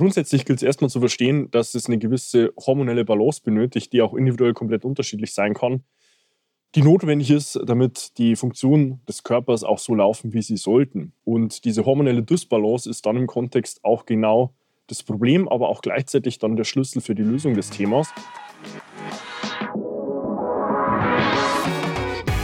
[0.00, 4.14] Grundsätzlich gilt es erstmal zu verstehen, dass es eine gewisse hormonelle Balance benötigt, die auch
[4.14, 5.84] individuell komplett unterschiedlich sein kann,
[6.74, 11.12] die notwendig ist, damit die Funktionen des Körpers auch so laufen, wie sie sollten.
[11.22, 14.54] Und diese hormonelle Dysbalance ist dann im Kontext auch genau
[14.86, 18.08] das Problem, aber auch gleichzeitig dann der Schlüssel für die Lösung des Themas.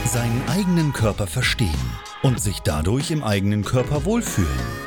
[0.05, 1.73] Seinen eigenen Körper verstehen
[2.21, 4.86] und sich dadurch im eigenen Körper wohlfühlen.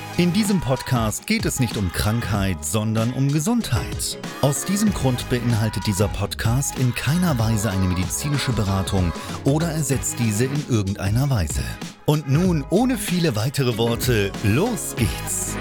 [0.21, 4.19] In diesem Podcast geht es nicht um Krankheit, sondern um Gesundheit.
[4.43, 9.11] Aus diesem Grund beinhaltet dieser Podcast in keiner Weise eine medizinische Beratung
[9.45, 11.63] oder ersetzt diese in irgendeiner Weise.
[12.05, 15.57] Und nun, ohne viele weitere Worte, los geht's!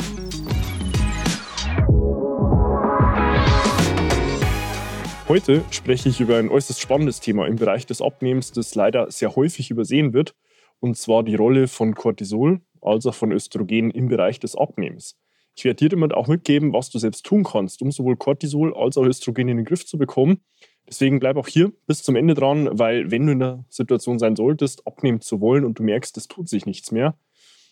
[5.27, 9.35] Heute spreche ich über ein äußerst spannendes Thema im Bereich des Abnehmens, das leider sehr
[9.37, 10.35] häufig übersehen wird,
[10.81, 15.17] und zwar die Rolle von Cortisol als auch von Östrogen im Bereich des Abnehmens.
[15.57, 18.97] Ich werde dir damit auch mitgeben, was du selbst tun kannst, um sowohl Cortisol als
[18.97, 20.41] auch Östrogen in den Griff zu bekommen.
[20.89, 24.37] Deswegen bleib auch hier bis zum Ende dran, weil wenn du in der Situation sein
[24.37, 27.17] solltest, abnehmen zu wollen und du merkst, es tut sich nichts mehr,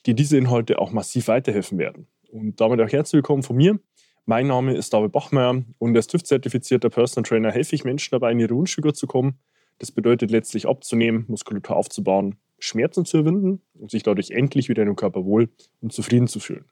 [0.07, 2.07] dir diese Inhalte auch massiv weiterhelfen werden.
[2.31, 3.79] Und damit auch herzlich willkommen von mir.
[4.27, 8.41] Mein Name ist David Bachmeier und als TÜV-zertifizierter Personal Trainer helfe ich Menschen dabei, in
[8.41, 9.39] ihre Wunschfigur zu kommen.
[9.79, 14.89] Das bedeutet letztlich abzunehmen, Muskulatur aufzubauen Schmerzen zu überwinden und sich dadurch endlich wieder in
[14.89, 15.49] dem Körper wohl
[15.81, 16.65] und zufrieden zu fühlen.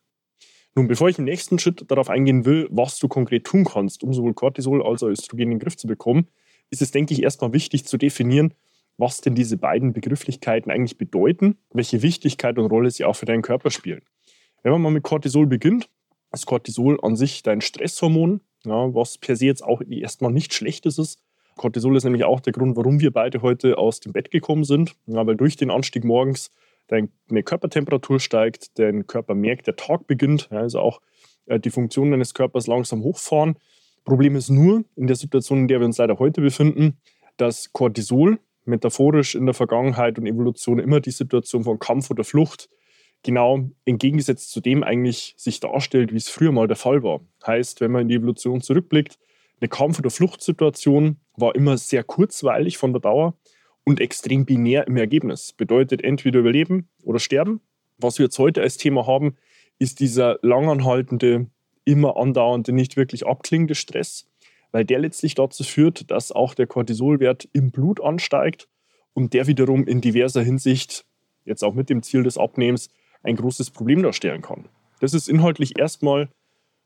[0.74, 4.12] Nun, bevor ich im nächsten Schritt darauf eingehen will, was du konkret tun kannst, um
[4.12, 6.28] sowohl Cortisol als auch Östrogen in den Griff zu bekommen,
[6.70, 8.52] ist es, denke ich, erstmal wichtig zu definieren,
[8.98, 13.42] was denn diese beiden Begrifflichkeiten eigentlich bedeuten, welche Wichtigkeit und Rolle sie auch für deinen
[13.42, 14.02] Körper spielen.
[14.62, 15.88] Wenn man mal mit Cortisol beginnt,
[16.32, 20.98] ist Cortisol an sich dein Stresshormon, ja, was per se jetzt auch erstmal nicht Schlechtes
[20.98, 21.22] ist,
[21.56, 24.94] Cortisol ist nämlich auch der Grund, warum wir beide heute aus dem Bett gekommen sind.
[25.06, 26.50] Ja, weil durch den Anstieg morgens
[26.88, 27.08] deine
[27.42, 31.00] Körpertemperatur steigt, dein Körper merkt, der Tag beginnt, ja, also auch
[31.46, 33.56] äh, die Funktionen deines Körpers langsam hochfahren.
[34.04, 36.98] Problem ist nur, in der Situation, in der wir uns leider heute befinden,
[37.38, 42.68] dass Cortisol metaphorisch in der Vergangenheit und Evolution immer die Situation von Kampf oder Flucht
[43.22, 47.20] genau entgegengesetzt zu dem eigentlich sich darstellt, wie es früher mal der Fall war.
[47.46, 49.18] Heißt, wenn man in die Evolution zurückblickt,
[49.60, 53.34] eine Kampf- oder Fluchtsituation war immer sehr kurzweilig von der Dauer
[53.84, 55.52] und extrem binär im Ergebnis.
[55.52, 57.60] Bedeutet entweder überleben oder sterben.
[57.98, 59.36] Was wir jetzt heute als Thema haben,
[59.78, 61.46] ist dieser langanhaltende,
[61.84, 64.28] immer andauernde, nicht wirklich abklingende Stress,
[64.72, 68.68] weil der letztlich dazu führt, dass auch der Cortisolwert im Blut ansteigt
[69.14, 71.06] und der wiederum in diverser Hinsicht,
[71.44, 72.88] jetzt auch mit dem Ziel des Abnehmens,
[73.22, 74.68] ein großes Problem darstellen kann.
[75.00, 76.28] Das ist inhaltlich erstmal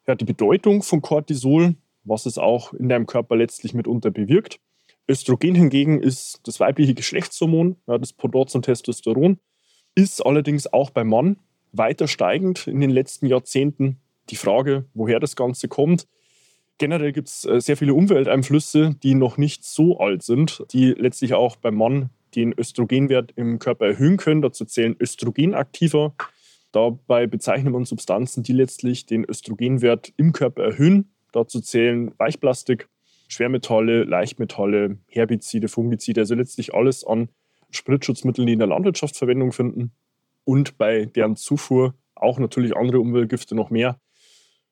[0.07, 4.61] ja, die Bedeutung von Cortisol was es auch in deinem Körper letztlich mitunter bewirkt.
[5.09, 9.39] Östrogen hingegen ist das weibliche Geschlechtshormon, ja, das Pendant zum Testosteron,
[9.95, 11.37] ist allerdings auch beim Mann
[11.73, 13.99] weiter steigend in den letzten Jahrzehnten.
[14.31, 16.07] Die Frage, woher das Ganze kommt.
[16.79, 21.35] Generell gibt es äh, sehr viele Umwelteinflüsse, die noch nicht so alt sind, die letztlich
[21.35, 24.43] auch beim Mann den Östrogenwert im Körper erhöhen können.
[24.43, 26.15] Dazu zählen Östrogenaktiver.
[26.73, 31.11] Dabei bezeichnet man Substanzen, die letztlich den Östrogenwert im Körper erhöhen.
[31.33, 32.89] Dazu zählen Weichplastik,
[33.29, 37.29] Schwermetalle, Leichtmetalle, Herbizide, Fungizide, also letztlich alles an
[37.71, 39.93] Spritzschutzmitteln, die in der Landwirtschaft Verwendung finden.
[40.45, 44.01] Und bei deren Zufuhr auch natürlich andere Umweltgifte noch mehr,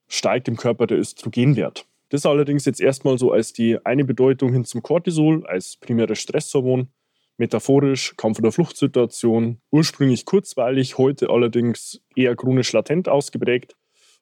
[0.08, 1.86] steigt im Körper der Östrogenwert.
[2.08, 6.88] Das allerdings jetzt erstmal so als die eine Bedeutung hin zum Cortisol, als primäres Stresshormon,
[7.36, 13.76] metaphorisch Kampf- oder Fluchtsituation, ursprünglich kurzweilig, heute allerdings eher chronisch latent ausgeprägt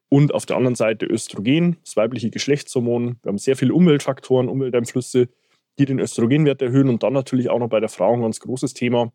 [0.08, 3.18] und auf der anderen Seite Östrogen, das weibliche Geschlechtshormon.
[3.22, 5.28] Wir haben sehr viele Umweltfaktoren, Umwelteinflüsse,
[5.78, 6.88] die den Östrogenwert erhöhen.
[6.88, 9.12] Und dann natürlich auch noch bei der Frau ein ganz großes Thema,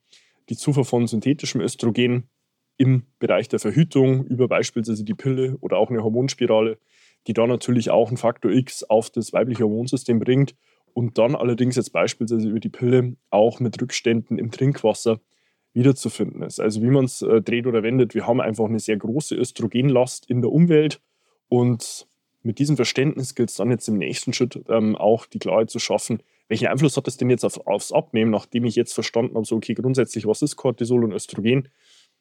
[0.49, 2.29] die Zufuhr von synthetischem Östrogen
[2.77, 6.77] im Bereich der Verhütung über beispielsweise die Pille oder auch eine Hormonspirale,
[7.27, 10.55] die da natürlich auch einen Faktor X auf das weibliche Hormonsystem bringt
[10.93, 15.19] und dann allerdings jetzt beispielsweise über die Pille auch mit Rückständen im Trinkwasser
[15.73, 16.59] wiederzufinden ist.
[16.59, 20.29] Also wie man es äh, dreht oder wendet, wir haben einfach eine sehr große Östrogenlast
[20.29, 21.01] in der Umwelt
[21.47, 22.07] und
[22.43, 25.79] mit diesem Verständnis gilt es dann jetzt im nächsten Schritt ähm, auch die Klarheit zu
[25.79, 29.45] schaffen, welchen Einfluss hat das denn jetzt auf, aufs Abnehmen, nachdem ich jetzt verstanden habe,
[29.45, 31.69] so okay, grundsätzlich, was ist Cortisol und Östrogen,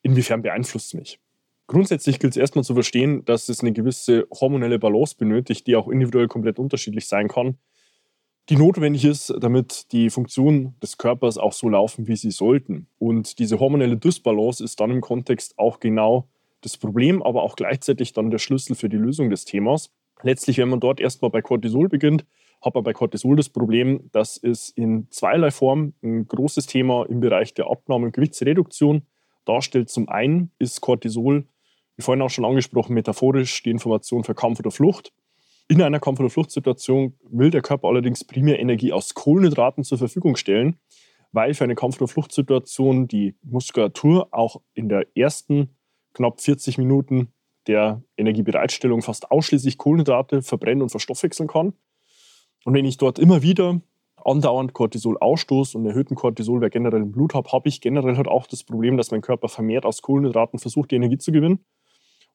[0.02, 1.20] inwiefern beeinflusst es mich?
[1.66, 5.88] Grundsätzlich gilt es erstmal zu verstehen, dass es eine gewisse hormonelle Balance benötigt, die auch
[5.88, 7.58] individuell komplett unterschiedlich sein kann
[8.50, 12.88] die notwendig ist, damit die Funktionen des Körpers auch so laufen, wie sie sollten.
[12.98, 16.28] Und diese hormonelle Dysbalance ist dann im Kontext auch genau
[16.60, 19.90] das Problem, aber auch gleichzeitig dann der Schlüssel für die Lösung des Themas.
[20.22, 22.26] Letztlich, wenn man dort erstmal bei Cortisol beginnt,
[22.60, 27.20] hat man bei Cortisol das Problem, dass es in zweierlei Form ein großes Thema im
[27.20, 29.02] Bereich der Abnahme und Gewichtsreduktion
[29.44, 29.88] darstellt.
[29.90, 31.46] Zum einen ist Cortisol,
[31.96, 35.12] wie vorhin auch schon angesprochen, metaphorisch die Information für Kampf oder Flucht.
[35.70, 40.34] In einer Kampf- oder Fluchtsituation will der Körper allerdings primär Energie aus Kohlenhydraten zur Verfügung
[40.34, 40.80] stellen,
[41.30, 45.76] weil für eine Kampf- oder Fluchtsituation die Muskulatur auch in der ersten
[46.12, 47.32] knapp 40 Minuten
[47.68, 51.74] der Energiebereitstellung fast ausschließlich Kohlenhydrate verbrennen und verstoffwechseln kann.
[52.64, 53.80] Und wenn ich dort immer wieder
[54.24, 58.48] andauernd Cortisol ausstoße und erhöhten Cortisolwert generell im Blut habe, habe ich generell halt auch
[58.48, 61.64] das Problem, dass mein Körper vermehrt aus Kohlenhydraten versucht, die Energie zu gewinnen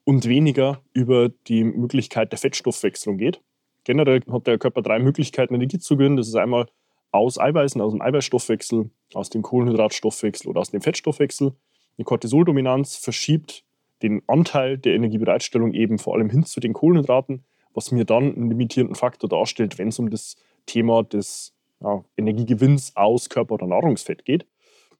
[0.06, 3.42] und weniger über die Möglichkeit der Fettstoffwechselung geht.
[3.84, 6.16] Generell hat der Körper drei Möglichkeiten, Energie zu gewinnen.
[6.16, 6.68] Das ist einmal
[7.12, 11.54] aus Eiweißen, aus dem Eiweißstoffwechsel, aus dem Kohlenhydratstoffwechsel oder aus dem Fettstoffwechsel.
[11.98, 13.63] Eine Cortisoldominanz verschiebt
[14.02, 17.44] den Anteil der Energiebereitstellung eben vor allem hin zu den Kohlenhydraten,
[17.74, 20.36] was mir dann einen limitierenden Faktor darstellt, wenn es um das
[20.66, 24.46] Thema des ja, Energiegewinns aus Körper- oder Nahrungsfett geht.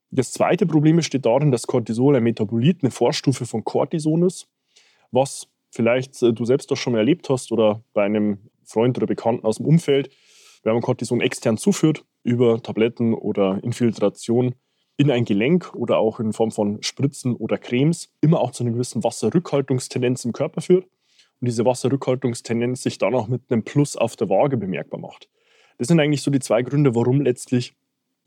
[0.10, 4.48] Das zweite Problem besteht darin, dass Cortisol ein Metabolit, eine Vorstufe von Cortison ist
[5.16, 9.08] was vielleicht äh, du selbst doch schon mal erlebt hast oder bei einem Freund oder
[9.08, 10.10] Bekannten aus dem Umfeld,
[10.64, 14.56] wenn man Cortison extern zuführt, über Tabletten oder Infiltration
[14.98, 18.72] in ein Gelenk oder auch in Form von Spritzen oder Cremes, immer auch zu einer
[18.72, 20.86] gewissen Wasserrückhaltungstendenz im Körper führt
[21.42, 25.30] und diese Wasserrückhaltungstendenz sich dann auch mit einem Plus auf der Waage bemerkbar macht.
[25.78, 27.76] Das sind eigentlich so die zwei Gründe, warum letztlich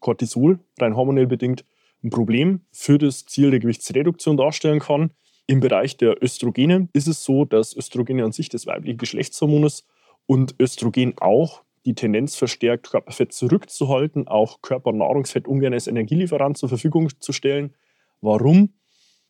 [0.00, 1.64] Cortisol, rein hormonell bedingt,
[2.04, 5.10] ein Problem für das Ziel der Gewichtsreduktion darstellen kann,
[5.48, 9.86] im Bereich der Östrogene ist es so, dass Östrogene an sich das weibliche Geschlechtshormon ist
[10.26, 17.08] und Östrogen auch die Tendenz verstärkt, Körperfett zurückzuhalten, auch Körpernahrungsfett ungern als Energielieferant zur Verfügung
[17.18, 17.74] zu stellen.
[18.20, 18.74] Warum?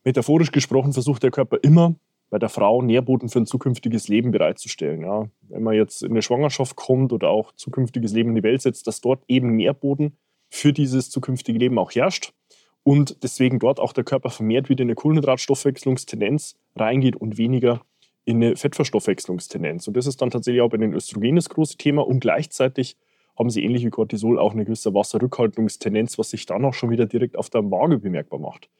[0.03, 1.95] Metaphorisch gesprochen versucht der Körper immer,
[2.29, 5.01] bei der Frau Nährboden für ein zukünftiges Leben bereitzustellen.
[5.01, 8.61] Ja, wenn man jetzt in eine Schwangerschaft kommt oder auch zukünftiges Leben in die Welt
[8.61, 10.17] setzt, dass dort eben Nährboden
[10.49, 12.33] für dieses zukünftige Leben auch herrscht
[12.89, 17.81] und deswegen dort auch der Körper vermehrt wieder in eine Kohlenhydratstoffwechslungstendenz reingeht und weniger
[18.25, 19.87] in eine Fettverstoffwechslungstendenz.
[19.87, 22.01] Und das ist dann tatsächlich auch bei den Östrogenen das große Thema.
[22.01, 22.97] Und gleichzeitig
[23.37, 27.05] haben sie ähnlich wie Cortisol auch eine gewisse Wasserrückhaltungstendenz, was sich dann auch schon wieder
[27.05, 28.71] direkt auf der Waage bemerkbar macht.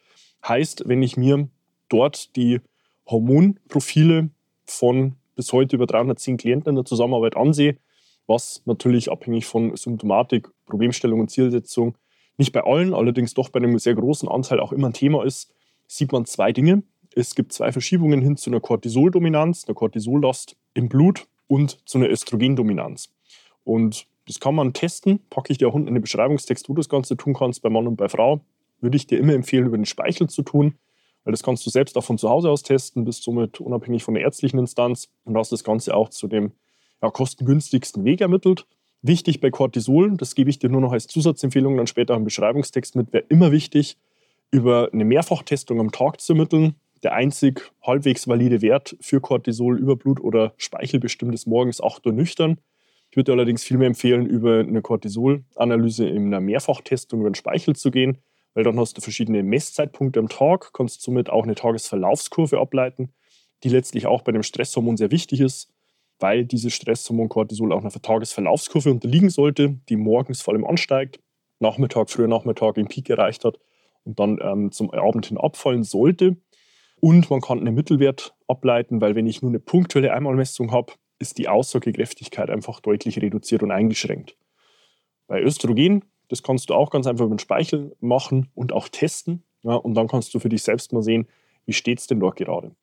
[0.44, 1.47] Heißt, wenn ich mir
[1.88, 2.62] dort die
[3.05, 4.31] Hormonprofile
[4.65, 7.77] von bis heute über 310 Klienten in der Zusammenarbeit ansehe,
[8.25, 11.95] was natürlich abhängig von Symptomatik, Problemstellung und Zielsetzung
[12.39, 15.53] nicht bei allen, allerdings doch bei einem sehr großen Anteil auch immer ein Thema ist,
[15.88, 16.83] sieht man zwei Dinge.
[17.13, 22.09] Es gibt zwei Verschiebungen hin zu einer Cortisoldominanz, einer Cortisollast im Blut und zu einer
[22.09, 23.12] Östrogendominanz.
[23.63, 26.80] Und das kann man testen, packe ich dir auch unten in den Beschreibungstext, wo du
[26.80, 28.41] das Ganze tun kannst, bei Mann und bei Frau.
[28.79, 30.75] Würde ich dir immer empfehlen, über den Speichel zu tun,
[31.24, 34.13] weil das kannst du selbst auch von zu Hause aus testen, bist somit unabhängig von
[34.13, 36.53] der ärztlichen Instanz und hast das Ganze auch zu dem
[37.01, 38.65] ja, kostengünstigsten Weg ermittelt.
[39.01, 42.98] Wichtig bei Cortisol, das gebe ich dir nur noch als Zusatzempfehlung dann später im Beschreibungstext
[42.98, 43.98] mit, wäre immer wichtig,
[44.51, 46.75] über eine Mehrfachtestung am Tag zu ermitteln.
[47.01, 52.06] Der einzig halbwegs valide Wert für Cortisol über Blut oder Speichel bestimmt ist morgens 8
[52.08, 52.60] Uhr nüchtern.
[53.10, 57.91] Ich würde allerdings vielmehr empfehlen, über eine Cortisol-Analyse in einer Mehrfachtestung über den Speichel zu
[57.91, 58.18] gehen,
[58.53, 63.13] weil dann hast du verschiedene Messzeitpunkte am Tag, kannst somit auch eine Tagesverlaufskurve ableiten,
[63.63, 65.72] die letztlich auch bei dem Stresshormon sehr wichtig ist
[66.19, 71.19] weil dieses Stresshormon Cortisol auch einer Tagesverlaufskurve unterliegen sollte, die morgens vor allem ansteigt,
[71.59, 73.59] Nachmittag, früher Nachmittag den Peak erreicht hat
[74.03, 76.38] und dann ähm, zum Abend hin abfallen sollte.
[77.01, 81.38] Und man kann einen Mittelwert ableiten, weil wenn ich nur eine punktuelle Einmalmessung habe, ist
[81.38, 84.38] die Aussagekräftigkeit einfach deutlich reduziert und eingeschränkt.
[85.27, 89.43] Bei Östrogen, das kannst du auch ganz einfach über den Speichel machen und auch testen.
[89.63, 91.27] Ja, und dann kannst du für dich selbst mal sehen,
[91.65, 92.75] wie steht es denn dort gerade.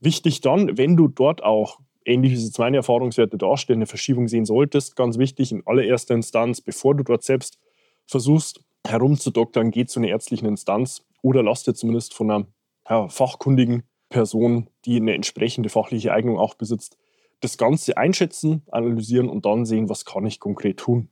[0.00, 4.44] Wichtig dann, wenn du dort auch ähnlich wie es meine Erfahrungswerte darstellen, eine Verschiebung sehen
[4.44, 7.58] solltest, ganz wichtig, in allererster Instanz, bevor du dort selbst
[8.06, 12.46] versuchst herumzudoktern, geh zu einer ärztlichen Instanz oder lass dir zumindest von einer
[12.88, 16.96] ja, fachkundigen Person, die eine entsprechende fachliche Eignung auch besitzt,
[17.40, 21.10] das Ganze einschätzen, analysieren und dann sehen, was kann ich konkret tun.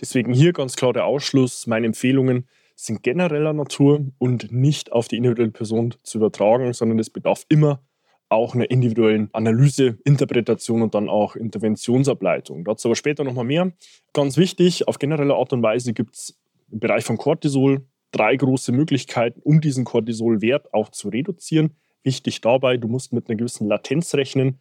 [0.00, 1.66] Deswegen hier ganz klar der Ausschluss.
[1.66, 7.10] Meine Empfehlungen sind genereller Natur und nicht auf die individuelle Person zu übertragen, sondern es
[7.10, 7.82] bedarf immer
[8.28, 12.64] auch einer individuellen Analyse, Interpretation und dann auch Interventionsableitung.
[12.64, 13.72] Dazu aber später nochmal mehr.
[14.12, 16.38] Ganz wichtig, auf generelle Art und Weise gibt es
[16.70, 21.76] im Bereich von Cortisol drei große Möglichkeiten, um diesen Cortisolwert auch zu reduzieren.
[22.02, 24.60] Wichtig dabei, du musst mit einer gewissen Latenz rechnen.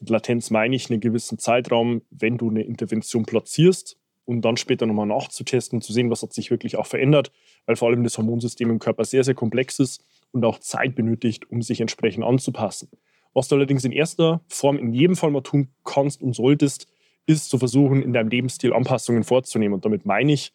[0.00, 4.86] Mit Latenz meine ich einen gewissen Zeitraum, wenn du eine Intervention platzierst, um dann später
[4.86, 7.32] nochmal nachzutesten, zu sehen, was hat sich wirklich auch verändert,
[7.66, 10.04] weil vor allem das Hormonsystem im Körper sehr, sehr komplex ist
[10.34, 12.90] und auch Zeit benötigt, um sich entsprechend anzupassen.
[13.32, 16.86] Was du allerdings in erster Form in jedem Fall mal tun kannst und solltest,
[17.26, 19.74] ist zu versuchen, in deinem Lebensstil Anpassungen vorzunehmen.
[19.74, 20.52] Und damit meine ich,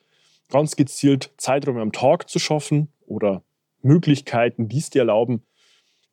[0.49, 3.43] ganz gezielt Zeiträume am Tag zu schaffen oder
[3.81, 5.43] Möglichkeiten, die es dir erlauben,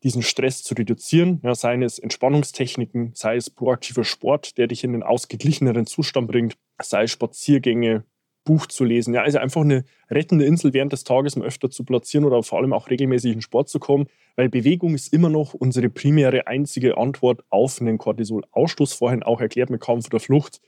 [0.03, 4.93] diesen Stress zu reduzieren, ja, seien es Entspannungstechniken, sei es proaktiver Sport, der dich in
[4.93, 8.05] den ausgeglicheneren Zustand bringt, sei es Spaziergänge,
[8.47, 9.13] Buch zu lesen.
[9.13, 12.59] Ja, also einfach eine rettende Insel während des Tages mal öfter zu platzieren oder vor
[12.59, 16.97] allem auch regelmäßig in Sport zu kommen, weil Bewegung ist immer noch unsere primäre einzige
[16.97, 18.95] Antwort auf einen Cortisol-Ausstoß.
[18.95, 20.63] Vorhin auch erklärt mit Kampf oder Flucht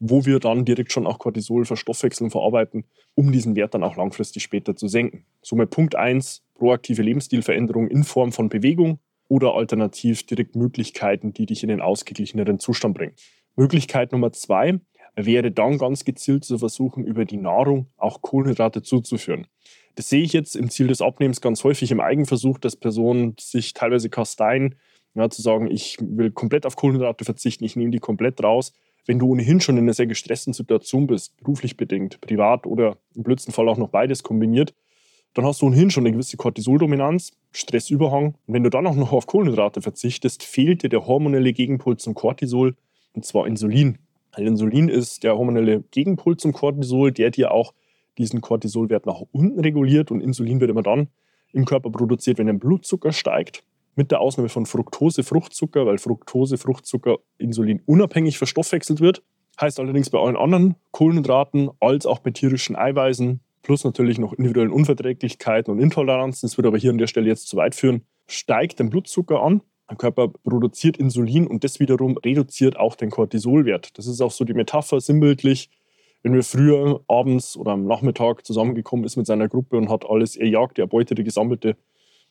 [0.00, 2.84] wo wir dann direkt schon auch Cortisol verstoffwechseln und verarbeiten,
[3.14, 5.26] um diesen Wert dann auch langfristig später zu senken.
[5.42, 11.62] Somit Punkt 1, proaktive Lebensstilveränderung in Form von Bewegung oder alternativ direkt Möglichkeiten, die dich
[11.62, 13.12] in den ausgeglicheneren Zustand bringen.
[13.56, 14.80] Möglichkeit Nummer 2
[15.16, 19.46] wäre dann ganz gezielt zu versuchen, über die Nahrung auch Kohlenhydrate zuzuführen.
[19.96, 23.74] Das sehe ich jetzt im Ziel des Abnehmens ganz häufig im Eigenversuch, dass Personen sich
[23.74, 24.76] teilweise kasteien,
[25.14, 28.72] ja, zu sagen, ich will komplett auf Kohlenhydrate verzichten, ich nehme die komplett raus
[29.06, 33.22] wenn du ohnehin schon in einer sehr gestressten Situation bist, beruflich bedingt, privat oder im
[33.22, 34.74] blödsten Fall auch noch beides kombiniert,
[35.34, 38.34] dann hast du ohnehin schon eine gewisse Cortisoldominanz, Stressüberhang.
[38.46, 42.14] Und wenn du dann auch noch auf Kohlenhydrate verzichtest, fehlt dir der hormonelle Gegenpol zum
[42.14, 42.76] Cortisol,
[43.12, 43.98] und zwar Insulin.
[44.36, 47.74] Weil Insulin ist der hormonelle Gegenpol zum Cortisol, der dir auch
[48.18, 50.10] diesen Cortisolwert nach unten reguliert.
[50.10, 51.08] Und Insulin wird immer dann
[51.52, 53.64] im Körper produziert, wenn der Blutzucker steigt
[53.96, 59.22] mit der Ausnahme von Fructose, Fruchtzucker, weil Fructose, Fruchtzucker, Insulin unabhängig verstoffwechselt wird.
[59.60, 64.70] Heißt allerdings bei allen anderen Kohlenhydraten als auch bei tierischen Eiweißen, plus natürlich noch individuellen
[64.70, 68.78] Unverträglichkeiten und Intoleranzen, das würde aber hier an der Stelle jetzt zu weit führen, steigt
[68.78, 69.60] der Blutzucker an.
[69.90, 73.98] Der Körper produziert Insulin und das wiederum reduziert auch den Cortisolwert.
[73.98, 75.68] Das ist auch so die Metapher, sinnbildlich.
[76.22, 80.36] Wenn wir früher abends oder am Nachmittag zusammengekommen ist mit seiner Gruppe und hat alles
[80.36, 81.76] erjagt, erbeutete, gesammelte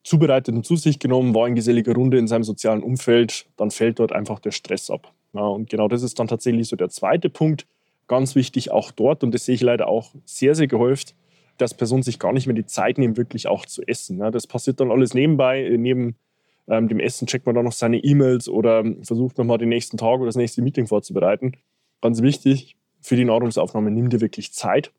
[0.03, 3.99] zubereitet und zu sich genommen, war in geselliger Runde in seinem sozialen Umfeld, dann fällt
[3.99, 5.11] dort einfach der Stress ab.
[5.33, 7.67] Ja, und genau das ist dann tatsächlich so der zweite Punkt.
[8.07, 11.15] Ganz wichtig auch dort, und das sehe ich leider auch sehr, sehr gehäuft,
[11.57, 14.19] dass Personen sich gar nicht mehr die Zeit nehmen, wirklich auch zu essen.
[14.19, 15.69] Ja, das passiert dann alles nebenbei.
[15.77, 16.15] Neben
[16.69, 20.17] ähm, dem Essen checkt man dann noch seine E-Mails oder versucht nochmal den nächsten Tag
[20.17, 21.53] oder das nächste Meeting vorzubereiten.
[22.01, 24.91] Ganz wichtig, für die Nahrungsaufnahme nimm dir wirklich Zeit.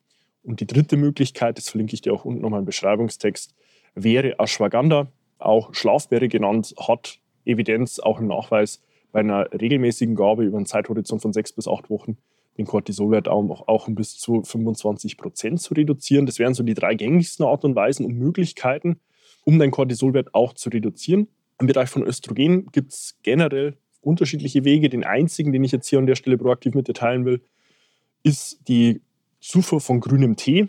[0.43, 3.55] Und die dritte Möglichkeit, das verlinke ich dir auch unten nochmal im Beschreibungstext,
[3.95, 5.09] wäre Ashwagandha,
[5.39, 11.23] auch Schlafbeere genannt, hat Evidenz, auch im Nachweis, bei einer regelmäßigen Gabe über einen Zeithorizont
[11.23, 12.17] von sechs bis acht Wochen
[12.59, 16.27] den Cortisolwert auch, auch um bis zu 25 Prozent zu reduzieren.
[16.27, 19.01] Das wären so die drei gängigsten Art und Weisen und Möglichkeiten,
[19.45, 21.29] um deinen Cortisolwert auch zu reduzieren.
[21.61, 24.89] Im Bereich von Östrogen gibt es generell unterschiedliche Wege.
[24.89, 27.43] Den einzigen, den ich jetzt hier an der Stelle proaktiv mit dir teilen will,
[28.23, 29.03] ist die
[29.41, 30.69] Zufuhr von grünem Tee.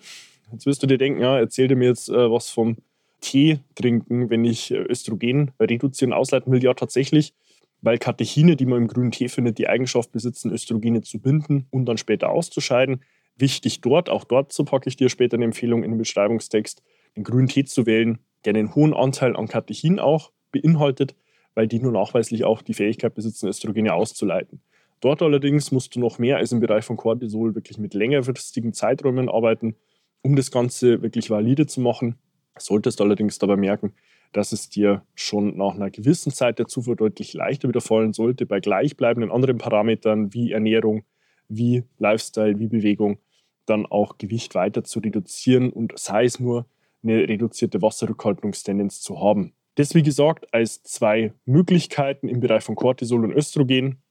[0.51, 2.75] Jetzt wirst du dir denken, ja, erzähl dir mir jetzt äh, was vom
[3.21, 6.61] Tee trinken, wenn ich äh, Östrogen reduzieren, ausleiten will?
[6.61, 7.33] Ja, tatsächlich,
[7.81, 11.85] weil Katechine, die man im grünen Tee findet, die Eigenschaft besitzen, Östrogene zu binden und
[11.85, 13.01] dann später auszuscheiden.
[13.37, 16.83] Wichtig dort, auch dort so packe ich dir später eine Empfehlung in den Beschreibungstext,
[17.15, 21.15] den grünen Tee zu wählen, der einen hohen Anteil an Katechin auch beinhaltet,
[21.55, 24.61] weil die nur nachweislich auch die Fähigkeit besitzen, Östrogene auszuleiten.
[25.01, 29.29] Dort allerdings musst du noch mehr als im Bereich von Cortisol wirklich mit längerfristigen Zeiträumen
[29.29, 29.75] arbeiten,
[30.21, 32.15] um das Ganze wirklich valide zu machen.
[32.57, 33.93] Solltest allerdings dabei merken,
[34.31, 38.45] dass es dir schon nach einer gewissen Zeit der Zufuhr deutlich leichter wieder fallen sollte,
[38.45, 41.03] bei gleichbleibenden anderen Parametern wie Ernährung,
[41.49, 43.17] wie Lifestyle, wie Bewegung,
[43.65, 46.65] dann auch Gewicht weiter zu reduzieren und sei es nur
[47.03, 49.53] eine reduzierte Wasserrückhaltungstendenz zu haben.
[49.75, 54.01] Das, wie gesagt, als zwei Möglichkeiten im Bereich von Cortisol und Östrogen,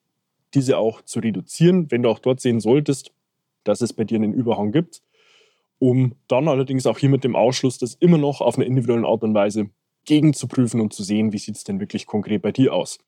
[0.55, 3.12] diese auch zu reduzieren, wenn du auch dort sehen solltest,
[3.64, 5.02] dass es bei dir einen Überhang gibt,
[5.79, 9.23] um dann allerdings auch hier mit dem Ausschluss, das immer noch auf eine individuelle Art
[9.23, 9.71] und Weise
[10.07, 12.99] gegenzuprüfen und zu sehen, wie sieht es denn wirklich konkret bei dir aus.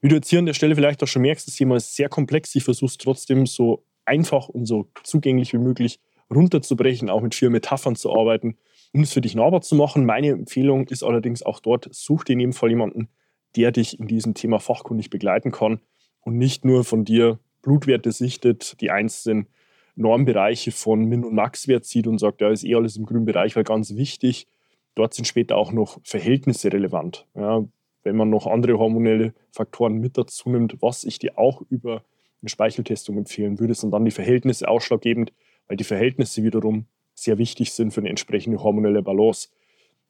[0.00, 2.08] Wie du jetzt hier an der Stelle vielleicht auch schon merkst, das Thema ist sehr
[2.08, 2.54] komplex.
[2.54, 6.00] Ich versuche es trotzdem so einfach und so zugänglich wie möglich
[6.32, 8.56] runterzubrechen, auch mit vier Metaphern zu arbeiten,
[8.92, 10.04] um es für dich nahbar zu machen.
[10.04, 13.08] Meine Empfehlung ist allerdings auch dort, such dir in jedem Fall jemanden,
[13.56, 15.80] der dich in diesem Thema fachkundig begleiten kann
[16.20, 19.46] und nicht nur von dir Blutwerte sichtet, die sind,
[19.94, 23.56] Normbereiche von Min- und Maxwert sieht und sagt, ja, ist eh alles im grünen Bereich,
[23.56, 24.46] weil ganz wichtig,
[24.94, 27.26] dort sind später auch noch Verhältnisse relevant.
[27.34, 27.64] Ja,
[28.02, 32.04] wenn man noch andere hormonelle Faktoren mit dazu nimmt, was ich dir auch über
[32.40, 35.32] eine Speicheltestung empfehlen würde, sind dann die Verhältnisse ausschlaggebend,
[35.68, 39.48] weil die Verhältnisse wiederum sehr wichtig sind für eine entsprechende hormonelle Balance.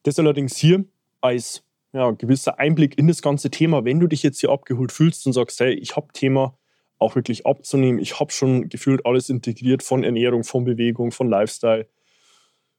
[0.03, 0.85] Das allerdings hier
[1.21, 5.25] als ja, gewisser Einblick in das ganze Thema, wenn du dich jetzt hier abgeholt fühlst
[5.27, 6.57] und sagst, hey, ich habe Thema
[6.97, 11.87] auch wirklich abzunehmen, ich habe schon gefühlt alles integriert von Ernährung, von Bewegung, von Lifestyle,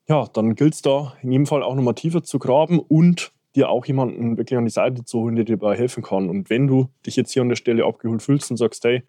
[0.09, 3.69] ja, dann gilt es da in jedem Fall auch nochmal tiefer zu graben und dir
[3.69, 6.28] auch jemanden wirklich an die Seite zu holen, der dir dabei helfen kann.
[6.28, 9.02] Und wenn du dich jetzt hier an der Stelle abgeholt fühlst und sagst, hey,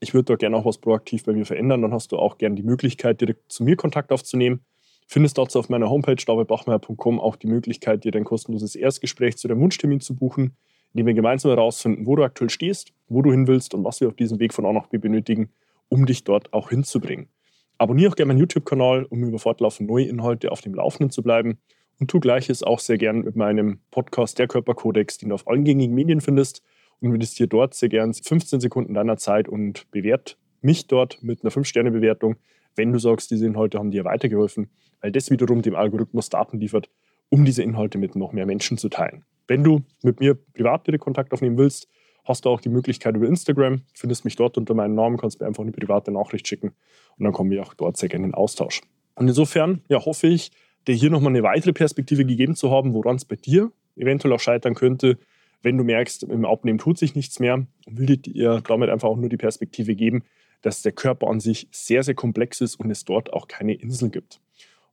[0.00, 2.56] ich würde da gerne auch was proaktiv bei mir verändern, dann hast du auch gerne
[2.56, 4.64] die Möglichkeit, direkt zu mir Kontakt aufzunehmen.
[5.06, 9.60] Findest dazu auf meiner Homepage davidbachmeier.com auch die Möglichkeit, dir dein kostenloses Erstgespräch zu deinem
[9.60, 10.56] Wunschtermin zu buchen,
[10.94, 14.08] indem wir gemeinsam herausfinden, wo du aktuell stehst, wo du hin willst und was wir
[14.08, 15.50] auf diesem Weg von A nach B benötigen,
[15.88, 17.28] um dich dort auch hinzubringen.
[17.76, 21.58] Abonniere auch gerne meinen YouTube-Kanal, um über fortlaufend neue Inhalte auf dem Laufenden zu bleiben.
[21.98, 25.64] Und tu gleiches auch sehr gern mit meinem Podcast Der Körperkodex, den du auf allen
[25.64, 26.62] gängigen Medien findest
[27.00, 32.36] investiere dort sehr gern 15 Sekunden deiner Zeit und bewert mich dort mit einer 5-Sterne-Bewertung,
[32.76, 36.88] wenn du sagst, diese Inhalte haben dir weitergeholfen, weil das wiederum dem Algorithmus Daten liefert,
[37.30, 39.24] um diese Inhalte mit noch mehr Menschen zu teilen.
[39.46, 41.88] Wenn du mit mir privat wieder Kontakt aufnehmen willst,
[42.24, 43.82] hast du auch die Möglichkeit über Instagram.
[43.94, 46.72] Findest mich dort unter meinem Namen, kannst mir einfach eine private Nachricht schicken
[47.18, 48.82] und dann kommen wir auch dort sehr gerne in Austausch.
[49.14, 50.52] Und insofern ja, hoffe ich,
[50.86, 54.40] dir hier nochmal eine weitere Perspektive gegeben zu haben, woran es bei dir eventuell auch
[54.40, 55.18] scheitern könnte,
[55.62, 59.28] wenn du merkst, im Abnehmen tut sich nichts mehr will dir damit einfach auch nur
[59.28, 60.22] die Perspektive geben,
[60.62, 64.10] dass der Körper an sich sehr, sehr komplex ist und es dort auch keine Insel
[64.10, 64.40] gibt.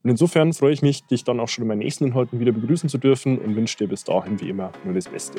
[0.02, 2.88] Und insofern freue ich mich, dich dann auch schon in meinen nächsten Inhalten wieder begrüßen
[2.88, 5.38] zu dürfen und wünsche dir bis dahin wie immer nur das Beste.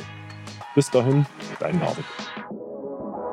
[0.75, 1.25] Bis dahin,
[1.59, 2.05] dein David.